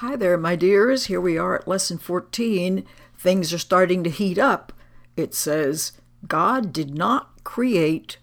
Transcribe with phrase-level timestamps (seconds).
[0.00, 1.08] Hi there, my dears.
[1.08, 2.86] Here we are at lesson 14.
[3.18, 4.72] Things are starting to heat up.
[5.14, 5.92] It says,
[6.26, 8.16] God did not create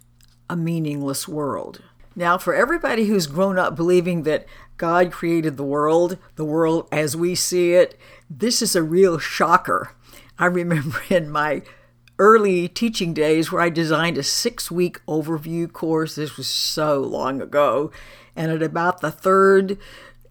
[0.50, 1.84] a meaningless world.
[2.16, 7.16] Now, for everybody who's grown up believing that God created the world, the world as
[7.16, 7.96] we see it,
[8.28, 9.92] this is a real shocker.
[10.40, 11.62] I remember in my
[12.18, 16.16] early teaching days where I designed a six week overview course.
[16.16, 17.92] This was so long ago.
[18.36, 19.78] And at about the third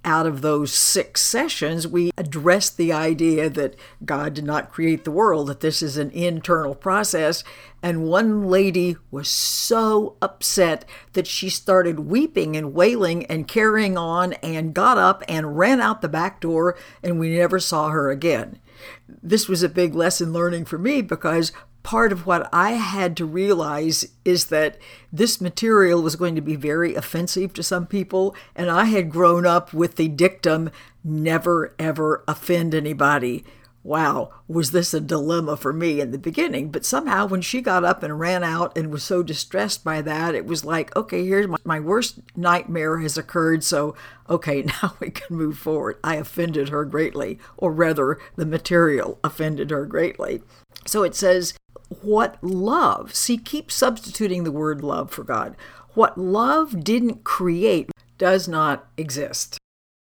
[0.07, 3.75] out of those six sessions, we addressed the idea that
[4.05, 7.43] God did not create the world, that this is an internal process.
[7.83, 14.35] And one lady was so upset that she started weeping and wailing and carrying on
[14.35, 18.61] and got up and ran out the back door, and we never saw her again.
[19.09, 21.51] This was a big lesson learning for me because
[21.87, 24.77] part of what I had to realize is that
[25.13, 29.47] this material was going to be very offensive to some people, and I had grown
[29.47, 30.71] up with the dictum
[31.05, 33.45] never ever offend anybody.
[33.85, 36.73] Wow, was this a dilemma for me in the beginning?
[36.73, 40.35] But somehow, when she got up and ran out and was so distressed by that,
[40.35, 43.95] it was like, okay, here's my, my worst nightmare has occurred, so
[44.29, 46.01] okay, now we can move forward.
[46.03, 50.43] I offended her greatly, or rather, the material offended her greatly.
[50.85, 51.55] So it says,
[51.89, 55.57] what love, see, keep substituting the word love for God.
[55.95, 59.59] What love didn't create does not exist.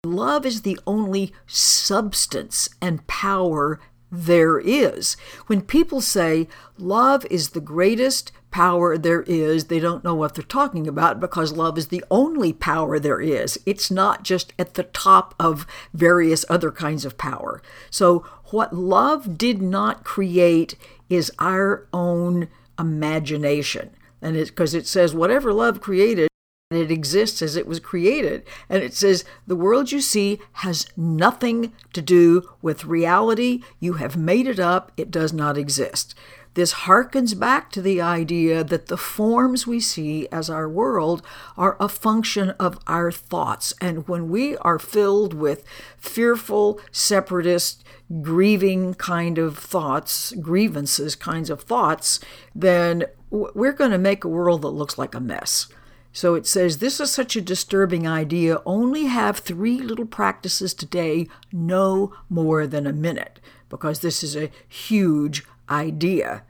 [0.04, 3.80] Love is the only substance and power
[4.12, 5.16] there is.
[5.48, 10.44] When people say love is the greatest power there is, they don't know what they're
[10.44, 13.58] talking about because love is the only power there is.
[13.66, 17.62] It's not just at the top of various other kinds of power.
[17.90, 20.76] So, what love did not create
[21.10, 23.92] is our own imagination.
[24.22, 26.31] And it's because it says, whatever love created,
[26.78, 28.44] it exists as it was created.
[28.70, 33.62] And it says, the world you see has nothing to do with reality.
[33.80, 36.16] You have made it up, it does not exist.
[36.54, 41.22] This harkens back to the idea that the forms we see as our world
[41.56, 43.74] are a function of our thoughts.
[43.80, 45.64] And when we are filled with
[45.98, 47.86] fearful, separatist,
[48.22, 52.20] grieving kind of thoughts, grievances kinds of thoughts,
[52.54, 55.68] then we're going to make a world that looks like a mess.
[56.14, 58.62] So it says, This is such a disturbing idea.
[58.66, 63.40] Only have three little practices today, no more than a minute,
[63.70, 66.44] because this is a huge idea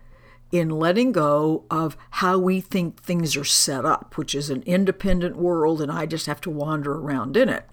[0.51, 5.38] in letting go of how we think things are set up, which is an independent
[5.38, 7.66] world, and I just have to wander around in it.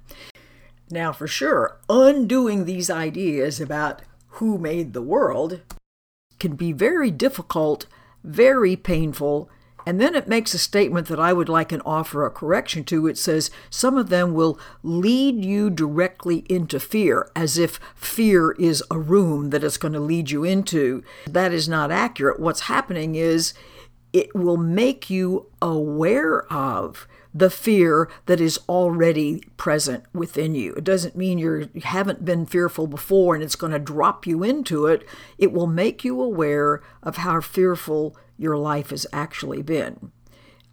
[0.90, 5.60] Now, for sure, undoing these ideas about who made the world
[6.38, 7.86] can be very difficult,
[8.22, 9.50] very painful,
[9.88, 13.06] and then it makes a statement that I would like and offer a correction to.
[13.06, 18.84] It says, Some of them will lead you directly into fear, as if fear is
[18.90, 21.02] a room that it's going to lead you into.
[21.26, 22.38] That is not accurate.
[22.38, 23.54] What's happening is
[24.12, 30.74] it will make you aware of the fear that is already present within you.
[30.74, 34.42] It doesn't mean you're, you haven't been fearful before and it's going to drop you
[34.42, 35.08] into it.
[35.38, 40.12] It will make you aware of how fearful your life has actually been.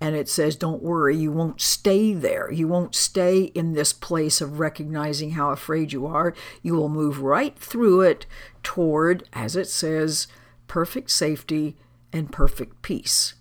[0.01, 2.51] And it says, don't worry, you won't stay there.
[2.51, 6.33] You won't stay in this place of recognizing how afraid you are.
[6.61, 8.25] You will move right through it
[8.61, 10.27] toward, as it says,
[10.67, 11.77] perfect safety
[12.11, 13.35] and perfect peace.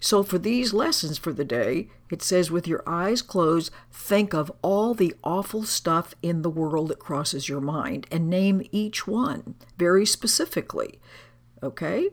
[0.00, 4.52] So, for these lessons for the day, it says, with your eyes closed, think of
[4.62, 9.56] all the awful stuff in the world that crosses your mind and name each one
[9.76, 11.00] very specifically.
[11.62, 12.10] Okay?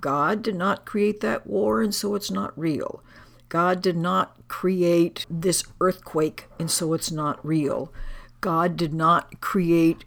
[0.00, 3.02] God did not create that war, and so it's not real.
[3.48, 7.92] God did not create this earthquake, and so it's not real.
[8.40, 10.04] God did not create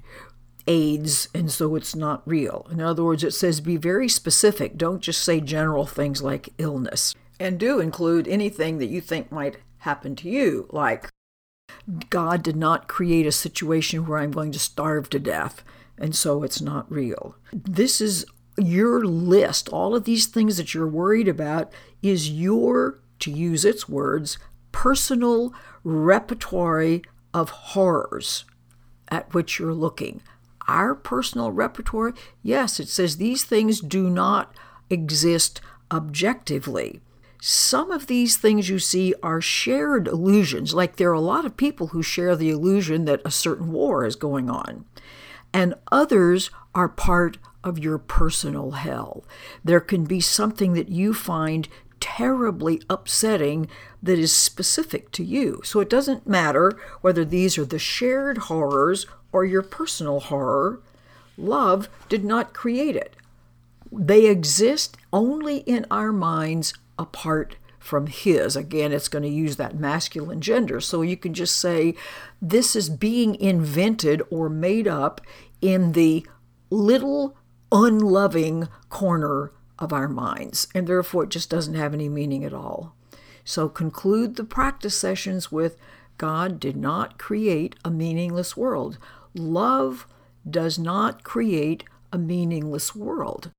[0.65, 2.67] AIDS, and so it's not real.
[2.71, 4.77] In other words, it says be very specific.
[4.77, 7.15] Don't just say general things like illness.
[7.39, 11.09] And do include anything that you think might happen to you, like
[12.09, 15.63] God did not create a situation where I'm going to starve to death,
[15.97, 17.35] and so it's not real.
[17.51, 18.25] This is
[18.57, 21.71] your list, all of these things that you're worried about,
[22.01, 24.38] is your, to use its words,
[24.71, 25.53] personal
[25.83, 27.00] repertoire
[27.33, 28.45] of horrors
[29.09, 30.21] at which you're looking.
[30.67, 34.56] Our personal repertoire, yes, it says these things do not
[34.89, 35.61] exist
[35.91, 37.01] objectively.
[37.41, 41.57] Some of these things you see are shared illusions, like there are a lot of
[41.57, 44.85] people who share the illusion that a certain war is going on,
[45.51, 49.24] and others are part of your personal hell.
[49.63, 51.68] There can be something that you find
[52.00, 53.68] terribly upsetting
[54.01, 55.62] that is specific to you.
[55.63, 60.81] So it doesn't matter whether these are the shared horrors or your personal horror.
[61.38, 63.15] Love did not create it.
[63.92, 68.56] They exist only in our minds apart from his.
[68.56, 70.81] Again, it's going to use that masculine gender.
[70.81, 71.95] So you can just say
[72.42, 75.21] this is being invented or made up
[75.62, 76.25] in the
[76.69, 77.38] little
[77.73, 82.95] unloving corner of our minds, and therefore it just doesn't have any meaning at all.
[83.43, 85.77] So conclude the practice sessions with
[86.17, 88.97] God did not create a meaningless world.
[89.33, 90.07] Love
[90.49, 93.49] does not create a meaningless world,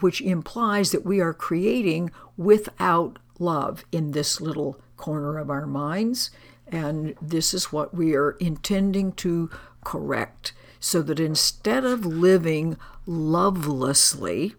[0.00, 6.30] which implies that we are creating without love in this little corner of our minds.
[6.68, 9.50] And this is what we are intending to
[9.82, 10.52] correct
[10.82, 12.76] so that instead of living
[13.06, 14.56] lovelessly,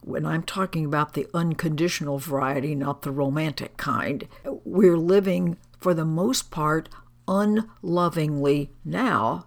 [0.00, 4.26] when I'm talking about the unconditional variety, not the romantic kind,
[4.64, 6.88] we're living for the most part
[7.28, 9.46] unlovingly now.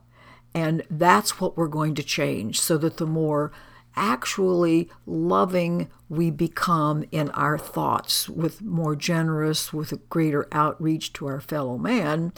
[0.54, 3.52] And that's what we're going to change so that the more
[3.96, 11.26] actually loving we become in our thoughts, with more generous, with a greater outreach to
[11.26, 12.32] our fellow man,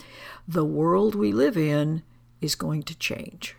[0.48, 2.02] the world we live in
[2.42, 3.56] is going to change.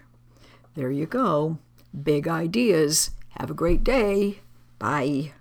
[0.75, 1.59] There you go.
[2.03, 3.11] Big ideas.
[3.39, 4.41] Have a great day.
[4.79, 5.33] Bye.